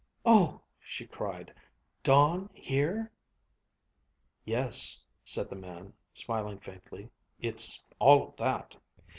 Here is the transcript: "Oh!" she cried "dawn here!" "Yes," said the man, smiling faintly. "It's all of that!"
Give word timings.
"Oh!" 0.25 0.61
she 0.79 1.05
cried 1.05 1.53
"dawn 2.01 2.49
here!" 2.55 3.11
"Yes," 4.45 5.05
said 5.23 5.47
the 5.47 5.55
man, 5.55 5.93
smiling 6.11 6.57
faintly. 6.59 7.11
"It's 7.39 7.83
all 7.99 8.29
of 8.29 8.35
that!" 8.37 8.75